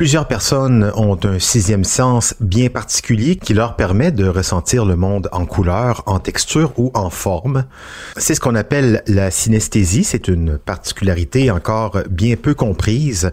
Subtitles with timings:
[0.00, 5.28] Plusieurs personnes ont un sixième sens bien particulier qui leur permet de ressentir le monde
[5.30, 7.66] en couleur, en texture ou en forme.
[8.16, 10.04] C'est ce qu'on appelle la synesthésie.
[10.04, 13.30] C'est une particularité encore bien peu comprise,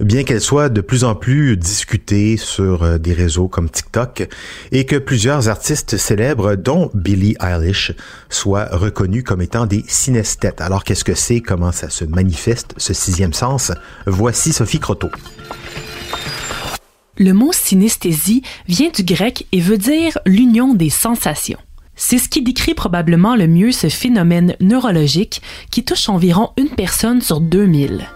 [0.00, 4.30] bien qu'elle soit de plus en plus discutée sur euh, des réseaux comme TikTok
[4.72, 7.92] et que plusieurs artistes célèbres, dont Billie Eilish,
[8.30, 10.62] soient reconnus comme étant des synesthètes.
[10.62, 11.40] Alors qu'est-ce que c'est?
[11.42, 13.72] Comment ça se manifeste, ce sixième sens?
[14.06, 15.10] Voici Sophie Croteau.
[17.20, 21.58] Le mot synesthésie vient du grec et veut dire l'union des sensations.
[21.96, 27.20] C'est ce qui décrit probablement le mieux ce phénomène neurologique qui touche environ une personne
[27.20, 28.06] sur 2000.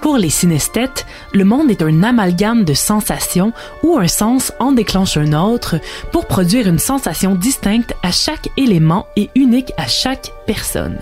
[0.00, 5.16] Pour les synesthètes, le monde est un amalgame de sensations où un sens en déclenche
[5.16, 5.80] un autre
[6.12, 11.00] pour produire une sensation distincte à chaque élément et unique à chaque personne.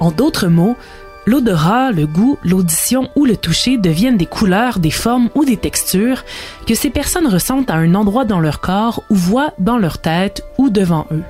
[0.00, 0.76] En d'autres mots,
[1.26, 6.24] l'odorat, le goût, l'audition ou le toucher deviennent des couleurs, des formes ou des textures
[6.66, 10.42] que ces personnes ressentent à un endroit dans leur corps ou voient dans leur tête
[10.56, 11.24] ou devant eux.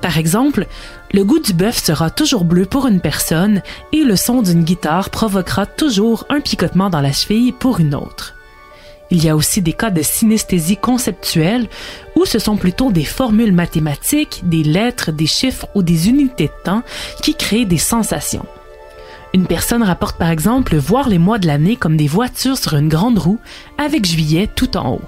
[0.00, 0.66] Par exemple,
[1.12, 5.10] le goût du bœuf sera toujours bleu pour une personne et le son d'une guitare
[5.10, 8.34] provoquera toujours un picotement dans la cheville pour une autre.
[9.10, 11.68] Il y a aussi des cas de synesthésie conceptuelle
[12.20, 16.62] où ce sont plutôt des formules mathématiques, des lettres, des chiffres ou des unités de
[16.64, 16.82] temps
[17.22, 18.44] qui créent des sensations.
[19.32, 22.88] Une personne rapporte par exemple voir les mois de l'année comme des voitures sur une
[22.88, 23.38] grande roue
[23.78, 25.00] avec juillet tout en haut.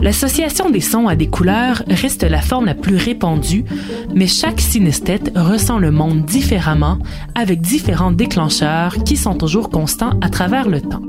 [0.00, 3.64] L'association des sons à des couleurs reste la forme la plus répandue,
[4.14, 6.98] mais chaque synesthète ressent le monde différemment
[7.34, 11.02] avec différents déclencheurs qui sont toujours constants à travers le temps.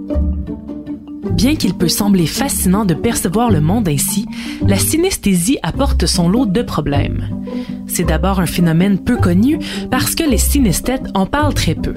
[1.32, 4.26] Bien qu'il peut sembler fascinant de percevoir le monde ainsi,
[4.66, 7.30] la synesthésie apporte son lot de problèmes.
[7.88, 11.94] C'est d'abord un phénomène peu connu parce que les synesthètes en parlent très peu.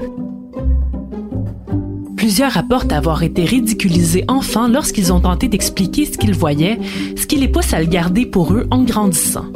[2.17, 6.79] Plusieurs rapportent avoir été ridiculisés enfants lorsqu'ils ont tenté d'expliquer ce qu'ils voyaient,
[7.17, 9.47] ce qui les pousse à le garder pour eux en grandissant.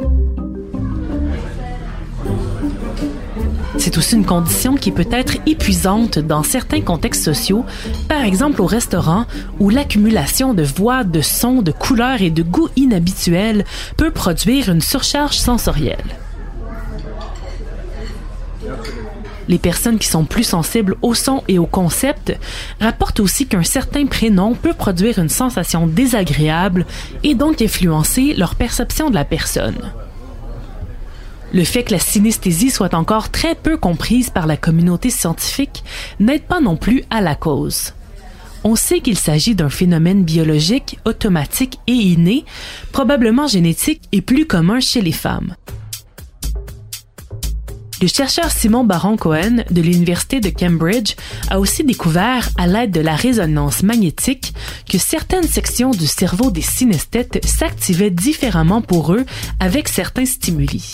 [3.83, 7.65] C'est aussi une condition qui peut être épuisante dans certains contextes sociaux,
[8.07, 9.25] par exemple au restaurant,
[9.59, 13.65] où l'accumulation de voix, de sons, de couleurs et de goûts inhabituels
[13.97, 15.97] peut produire une surcharge sensorielle.
[19.47, 22.37] Les personnes qui sont plus sensibles au son et au concept
[22.79, 26.85] rapportent aussi qu'un certain prénom peut produire une sensation désagréable
[27.23, 29.91] et donc influencer leur perception de la personne.
[31.53, 35.83] Le fait que la synesthésie soit encore très peu comprise par la communauté scientifique
[36.19, 37.93] n'aide pas non plus à la cause.
[38.63, 42.45] On sait qu'il s'agit d'un phénomène biologique, automatique et inné,
[42.91, 45.55] probablement génétique et plus commun chez les femmes.
[48.01, 51.15] Le chercheur Simon Baron-Cohen de l'Université de Cambridge
[51.51, 54.53] a aussi découvert, à l'aide de la résonance magnétique,
[54.89, 59.25] que certaines sections du cerveau des synesthètes s'activaient différemment pour eux
[59.59, 60.91] avec certains stimuli.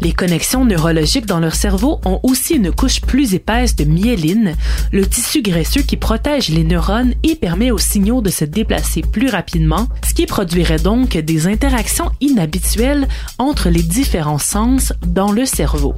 [0.00, 4.54] Les connexions neurologiques dans leur cerveau ont aussi une couche plus épaisse de myéline,
[4.92, 9.28] le tissu graisseux qui protège les neurones et permet aux signaux de se déplacer plus
[9.28, 13.08] rapidement, ce qui produirait donc des interactions inhabituelles
[13.38, 15.94] entre les différents sens dans le cerveau.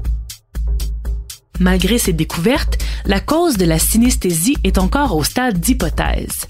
[1.61, 6.47] Malgré ces découvertes, la cause de la synesthésie est encore au stade d'hypothèse.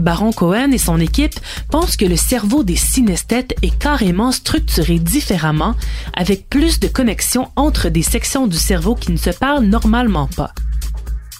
[0.00, 1.38] Baron Cohen et son équipe
[1.70, 5.74] pensent que le cerveau des synesthètes est carrément structuré différemment,
[6.14, 10.52] avec plus de connexions entre des sections du cerveau qui ne se parlent normalement pas.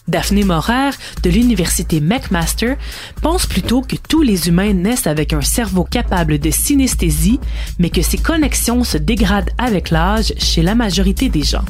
[0.09, 0.91] Daphné Morer,
[1.23, 2.75] de l'université McMaster,
[3.23, 7.39] pense plutôt que tous les humains naissent avec un cerveau capable de synesthésie,
[7.79, 11.65] mais que ces connexions se dégradent avec l'âge chez la majorité des gens.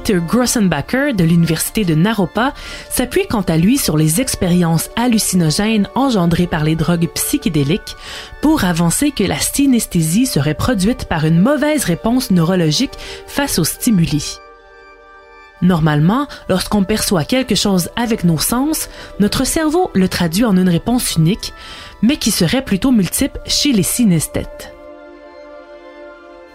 [0.00, 2.54] Peter Grossenbacher de l'Université de Naropa
[2.88, 7.96] s'appuie quant à lui sur les expériences hallucinogènes engendrées par les drogues psychédéliques
[8.40, 12.94] pour avancer que la synesthésie serait produite par une mauvaise réponse neurologique
[13.26, 14.38] face aux stimuli.
[15.60, 18.88] Normalement, lorsqu'on perçoit quelque chose avec nos sens,
[19.18, 21.52] notre cerveau le traduit en une réponse unique,
[22.00, 24.74] mais qui serait plutôt multiple chez les synesthètes.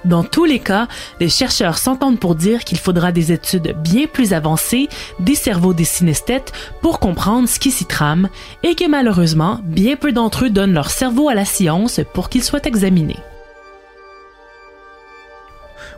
[0.05, 0.87] Dans tous les cas,
[1.19, 4.87] les chercheurs s'entendent pour dire qu'il faudra des études bien plus avancées
[5.19, 8.29] des cerveaux des synesthètes pour comprendre ce qui s'y trame
[8.61, 12.43] et que malheureusement, bien peu d'entre eux donnent leur cerveau à la science pour qu'il
[12.43, 13.15] soit examiné.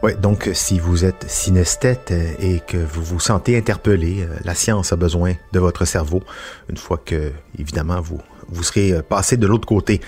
[0.04, 4.94] Oui, donc si vous êtes synesthète et que vous vous sentez interpellé, euh, la science
[4.94, 6.22] a besoin de votre cerveau
[6.70, 10.02] une fois que, évidemment, vous vous serez euh, passé de l'autre côté.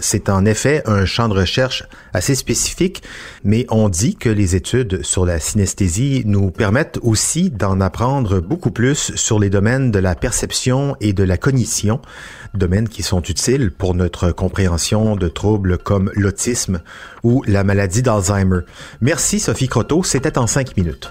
[0.00, 1.84] C'est en effet un champ de recherche
[2.14, 3.02] assez spécifique,
[3.44, 8.70] mais on dit que les études sur la synesthésie nous permettent aussi d'en apprendre beaucoup
[8.70, 12.00] plus sur les domaines de la perception et de la cognition,
[12.54, 16.80] domaines qui sont utiles pour notre compréhension de troubles comme l'autisme
[17.22, 18.60] ou la maladie d'Alzheimer.
[19.02, 21.10] Merci Sophie Croteau, c'était en cinq minutes.